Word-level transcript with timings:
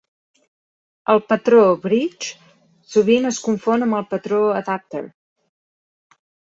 El 1.13 1.21
patró 1.33 1.59
Bridge 1.83 2.31
sovint 2.97 3.31
es 3.35 3.45
confon 3.51 3.89
amb 3.89 4.01
el 4.01 4.11
patró 4.17 4.43
Adapter. 4.59 5.07